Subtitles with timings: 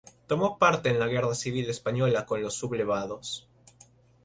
[0.25, 3.47] Tomó parte en la guerra civil española con los sublevados.